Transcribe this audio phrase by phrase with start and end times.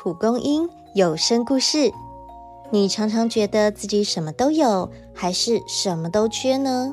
[0.00, 1.92] 蒲公英有声故事。
[2.70, 6.92] 你常常觉得自己什么都有，还是什么都缺呢？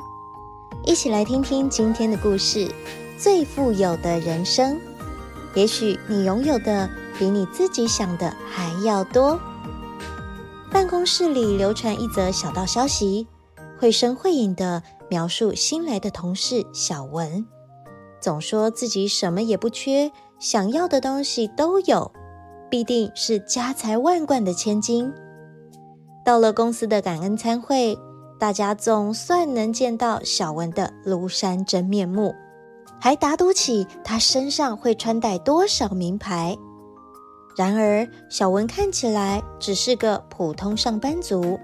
[0.88, 2.68] 一起来听听今天的故事：
[3.16, 4.82] 最富有的人生。
[5.54, 6.90] 也许你拥有的
[7.20, 9.40] 比你自己想的还要多。
[10.72, 13.28] 办公室里流传一则小道消息，
[13.80, 17.46] 绘声绘影的描述新来的同事小文，
[18.20, 20.12] 总说自己什么也不缺。
[20.40, 22.12] 想要的东西都有，
[22.76, 25.10] 必定是家财万贯的千金。
[26.26, 27.98] 到了公司的感恩餐会，
[28.38, 32.36] 大家总算能见到小文的庐山真面目，
[33.00, 36.58] 还打赌起他身上会穿戴多少名牌。
[37.56, 41.58] 然而，小文看起来只是个普通上班族。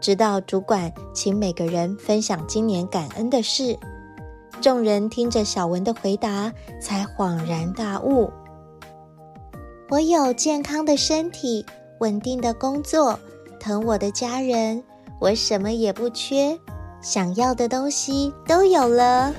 [0.00, 3.76] 直到主管请每个人分享今年感恩的事。
[4.60, 8.30] 众人听着小文的回答，才恍然大悟：
[9.94, 11.64] 我有健康的身体、
[12.00, 13.16] 稳定的工作、
[13.60, 14.82] 疼我的家人，
[15.20, 16.58] 我什么也不缺，
[17.00, 19.32] 想要的东西都有了。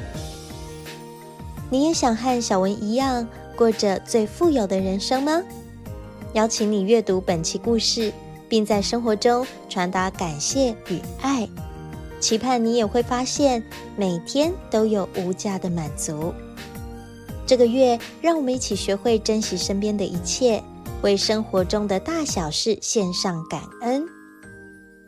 [1.69, 5.43] 你也想和小文一样，过着最富有的人生吗？
[6.31, 8.13] 邀请你阅读本期故事，
[8.47, 11.45] 并在生活中传达感谢与爱。
[12.21, 13.61] 期盼你也会发现，
[13.97, 16.33] 每天都有无价的满足。
[17.45, 20.63] 这个月，让我们一起学会珍惜身边的一切，
[21.01, 24.05] 为生活中的大小事献上感恩。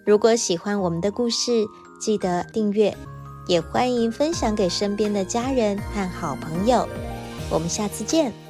[0.05, 1.65] 如果喜欢我们的故事，
[1.99, 2.95] 记得订阅，
[3.47, 6.87] 也欢迎分享给身边的家人和好朋友。
[7.49, 8.46] 我们下次见。